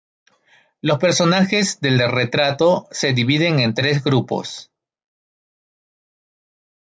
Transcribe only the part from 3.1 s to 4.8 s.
dividen en tres grupos.